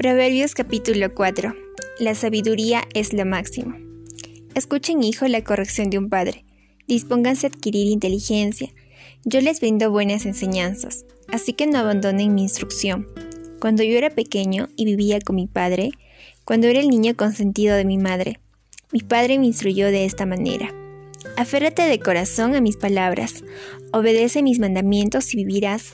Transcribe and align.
Proverbios 0.00 0.54
capítulo 0.54 1.14
4. 1.14 1.54
La 1.98 2.14
sabiduría 2.14 2.84
es 2.94 3.12
lo 3.12 3.26
máximo. 3.26 3.76
Escuchen, 4.54 5.02
hijo, 5.02 5.28
la 5.28 5.44
corrección 5.44 5.90
de 5.90 5.98
un 5.98 6.08
padre. 6.08 6.46
Dispónganse 6.88 7.46
a 7.46 7.50
adquirir 7.50 7.86
inteligencia. 7.88 8.72
Yo 9.26 9.42
les 9.42 9.60
brindo 9.60 9.90
buenas 9.90 10.24
enseñanzas, 10.24 11.04
así 11.28 11.52
que 11.52 11.66
no 11.66 11.76
abandonen 11.76 12.34
mi 12.34 12.44
instrucción. 12.44 13.08
Cuando 13.60 13.82
yo 13.82 13.98
era 13.98 14.08
pequeño 14.08 14.70
y 14.74 14.86
vivía 14.86 15.20
con 15.20 15.36
mi 15.36 15.46
padre, 15.46 15.90
cuando 16.46 16.66
era 16.68 16.80
el 16.80 16.88
niño 16.88 17.14
consentido 17.14 17.76
de 17.76 17.84
mi 17.84 17.98
madre, 17.98 18.40
mi 18.92 19.00
padre 19.00 19.38
me 19.38 19.48
instruyó 19.48 19.88
de 19.88 20.06
esta 20.06 20.24
manera. 20.24 20.72
Aférrate 21.36 21.82
de 21.82 22.00
corazón 22.00 22.54
a 22.54 22.62
mis 22.62 22.78
palabras, 22.78 23.44
obedece 23.92 24.42
mis 24.42 24.60
mandamientos 24.60 25.34
y 25.34 25.36
vivirás. 25.36 25.92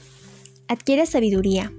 Adquiere 0.69 1.07
sabiduría, 1.07 1.73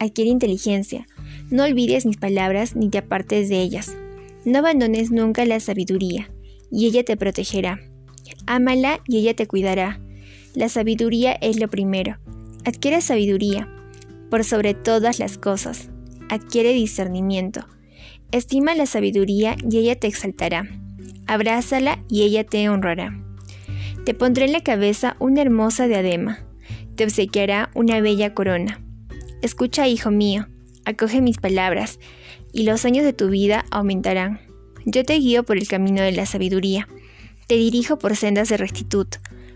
adquiere 0.00 0.30
inteligencia, 0.30 1.06
no 1.50 1.64
olvides 1.64 2.04
mis 2.04 2.18
palabras 2.18 2.76
ni 2.76 2.90
te 2.90 2.98
apartes 2.98 3.48
de 3.48 3.60
ellas. 3.60 3.96
No 4.44 4.58
abandones 4.58 5.10
nunca 5.10 5.44
la 5.44 5.60
sabiduría, 5.60 6.30
y 6.70 6.86
ella 6.86 7.04
te 7.04 7.16
protegerá. 7.16 7.80
Ámala 8.46 9.00
y 9.06 9.18
ella 9.18 9.34
te 9.34 9.46
cuidará. 9.46 10.00
La 10.54 10.68
sabiduría 10.68 11.32
es 11.32 11.58
lo 11.58 11.68
primero. 11.68 12.18
Adquiere 12.64 13.00
sabiduría, 13.00 13.68
por 14.30 14.44
sobre 14.44 14.74
todas 14.74 15.18
las 15.18 15.38
cosas. 15.38 15.90
Adquiere 16.28 16.72
discernimiento. 16.72 17.66
Estima 18.30 18.74
la 18.74 18.84
sabiduría 18.84 19.56
y 19.70 19.78
ella 19.78 19.98
te 19.98 20.06
exaltará. 20.06 20.68
Abrázala 21.26 22.04
y 22.10 22.22
ella 22.22 22.44
te 22.44 22.68
honrará. 22.68 23.18
Te 24.04 24.12
pondré 24.12 24.44
en 24.46 24.52
la 24.52 24.62
cabeza 24.62 25.16
una 25.18 25.40
hermosa 25.40 25.86
diadema. 25.86 26.40
Te 26.94 27.04
obsequiará 27.04 27.70
una 27.74 28.00
bella 28.00 28.34
corona. 28.34 28.82
Escucha, 29.40 29.86
hijo 29.88 30.10
mío, 30.10 30.48
acoge 30.88 31.20
mis 31.20 31.36
palabras, 31.38 32.00
y 32.52 32.62
los 32.62 32.84
años 32.84 33.04
de 33.04 33.12
tu 33.12 33.28
vida 33.28 33.64
aumentarán. 33.70 34.40
Yo 34.86 35.04
te 35.04 35.14
guío 35.18 35.44
por 35.44 35.58
el 35.58 35.68
camino 35.68 36.02
de 36.02 36.12
la 36.12 36.24
sabiduría, 36.26 36.88
te 37.46 37.56
dirijo 37.56 37.98
por 37.98 38.16
sendas 38.16 38.48
de 38.48 38.56
rectitud. 38.56 39.06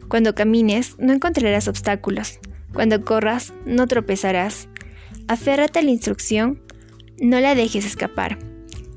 Cuando 0.08 0.34
camines, 0.34 0.96
no 0.98 1.12
encontrarás 1.12 1.68
obstáculos. 1.68 2.38
Cuando 2.74 3.04
corras, 3.04 3.52
no 3.64 3.86
tropezarás. 3.86 4.68
Aférrate 5.26 5.78
a 5.78 5.82
la 5.82 5.90
instrucción, 5.90 6.60
no 7.18 7.40
la 7.40 7.54
dejes 7.54 7.86
escapar. 7.86 8.38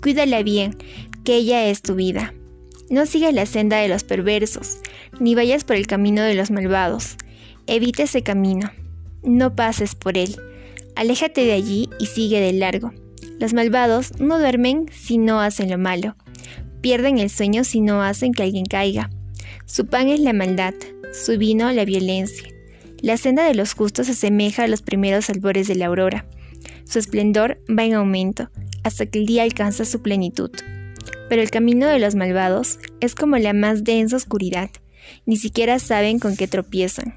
Cuídala 0.02 0.44
bien, 0.44 0.78
que 1.23 1.36
ella 1.36 1.66
es 1.67 1.81
tu 1.81 1.95
vida. 1.95 2.33
No 2.89 3.06
sigas 3.06 3.33
la 3.33 3.45
senda 3.45 3.78
de 3.78 3.88
los 3.88 4.03
perversos, 4.03 4.80
ni 5.19 5.36
vayas 5.36 5.63
por 5.63 5.78
el 5.78 5.88
camino 5.88 6.22
de 6.22 6.36
los 6.36 6.52
malvados. 6.52 7.16
Evita 7.66 8.03
ese 8.03 8.23
camino. 8.23 8.72
No 9.23 9.56
pases 9.56 9.95
por 9.95 10.17
él 10.17 10.36
Aléjate 10.95 11.45
de 11.45 11.53
allí 11.53 11.89
y 11.99 12.05
sigue 12.05 12.39
de 12.39 12.53
largo. 12.53 12.93
Los 13.39 13.53
malvados 13.53 14.19
no 14.19 14.39
duermen 14.39 14.85
si 14.93 15.17
no 15.17 15.41
hacen 15.41 15.69
lo 15.69 15.77
malo. 15.77 16.15
Pierden 16.81 17.17
el 17.17 17.29
sueño 17.29 17.63
si 17.63 17.81
no 17.81 18.01
hacen 18.01 18.31
que 18.31 18.43
alguien 18.43 18.65
caiga. 18.65 19.09
Su 19.66 19.88
pan 19.88 20.07
es 20.07 20.19
la 20.19 20.31
maldad, 20.31 20.73
su 21.11 21.38
vino 21.38 21.71
la 21.71 21.85
violencia. 21.85 22.47
La 23.01 23.17
senda 23.17 23.45
de 23.45 23.55
los 23.55 23.73
justos 23.73 24.05
se 24.07 24.13
asemeja 24.13 24.63
a 24.63 24.67
los 24.67 24.81
primeros 24.81 25.29
albores 25.29 25.67
de 25.67 25.75
la 25.75 25.88
aurora. 25.88 26.25
Su 26.85 26.99
esplendor 26.99 27.59
va 27.67 27.83
en 27.83 27.95
aumento 27.95 28.49
hasta 28.83 29.05
que 29.05 29.19
el 29.19 29.25
día 29.25 29.43
alcanza 29.43 29.83
su 29.83 30.01
plenitud. 30.01 30.51
Pero 31.27 31.41
el 31.41 31.49
camino 31.49 31.88
de 31.88 31.99
los 31.99 32.16
malvados 32.16 32.79
es 33.01 33.16
como 33.16 33.38
la 33.38 33.53
más 33.53 33.83
densa 33.83 34.16
oscuridad. 34.16 34.69
Ni 35.25 35.38
siquiera 35.38 35.79
saben 35.79 36.19
con 36.19 36.38
qué 36.38 36.47
tropiezan. 36.47 37.16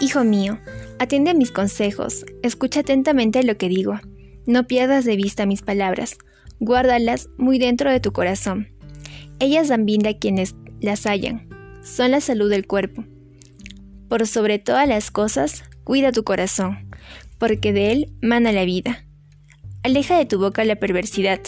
Hijo 0.00 0.24
mío, 0.24 0.58
Atiende 1.02 1.32
a 1.32 1.34
mis 1.34 1.50
consejos, 1.50 2.24
escucha 2.44 2.78
atentamente 2.78 3.42
lo 3.42 3.56
que 3.56 3.68
digo. 3.68 3.98
No 4.46 4.68
pierdas 4.68 5.04
de 5.04 5.16
vista 5.16 5.46
mis 5.46 5.60
palabras, 5.60 6.16
guárdalas 6.60 7.28
muy 7.36 7.58
dentro 7.58 7.90
de 7.90 7.98
tu 7.98 8.12
corazón. 8.12 8.68
Ellas 9.40 9.66
dan 9.66 9.84
vida 9.84 10.10
a 10.10 10.16
quienes 10.16 10.54
las 10.80 11.04
hallan, 11.04 11.48
son 11.82 12.12
la 12.12 12.20
salud 12.20 12.48
del 12.48 12.68
cuerpo. 12.68 13.04
Por 14.08 14.28
sobre 14.28 14.60
todas 14.60 14.86
las 14.86 15.10
cosas, 15.10 15.64
cuida 15.82 16.12
tu 16.12 16.22
corazón, 16.22 16.88
porque 17.36 17.72
de 17.72 17.90
él 17.90 18.12
mana 18.22 18.52
la 18.52 18.64
vida. 18.64 19.04
Aleja 19.82 20.16
de 20.16 20.24
tu 20.24 20.38
boca 20.38 20.64
la 20.64 20.76
perversidad, 20.76 21.40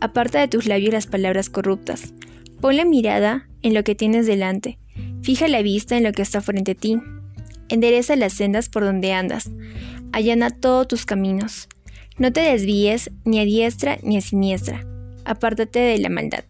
aparta 0.00 0.38
de 0.38 0.46
tus 0.46 0.66
labios 0.66 0.94
las 0.94 1.08
palabras 1.08 1.50
corruptas. 1.50 2.14
Pon 2.60 2.76
la 2.76 2.84
mirada 2.84 3.48
en 3.62 3.74
lo 3.74 3.82
que 3.82 3.96
tienes 3.96 4.28
delante, 4.28 4.78
fija 5.22 5.48
la 5.48 5.62
vista 5.62 5.96
en 5.96 6.04
lo 6.04 6.12
que 6.12 6.22
está 6.22 6.40
frente 6.40 6.70
a 6.70 6.74
ti 6.76 7.00
Endereza 7.68 8.16
las 8.16 8.32
sendas 8.32 8.68
por 8.68 8.84
donde 8.84 9.12
andas, 9.12 9.50
allana 10.12 10.50
todos 10.50 10.88
tus 10.88 11.06
caminos. 11.06 11.68
No 12.18 12.32
te 12.32 12.40
desvíes 12.40 13.10
ni 13.24 13.40
a 13.40 13.44
diestra 13.44 13.98
ni 14.02 14.16
a 14.16 14.20
siniestra. 14.20 14.86
Apártate 15.24 15.80
de 15.80 15.98
la 15.98 16.08
maldad. 16.08 16.44